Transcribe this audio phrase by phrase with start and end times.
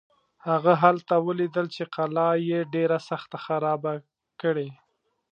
[0.47, 3.93] هغه هلته ولیدل چې قلا یې ډېره سخته خرابه
[4.41, 4.69] کړې.